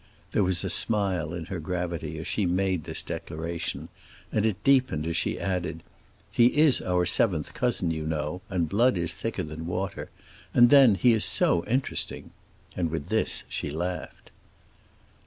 [0.31, 3.89] There was a smile in her gravity as she made this declaration,
[4.31, 5.83] and it deepened as she added,
[6.31, 10.09] "He is our seventh cousin, you know, and blood is thicker than water.
[10.55, 12.31] And then, he is so interesting!"
[12.75, 14.31] And with this she laughed.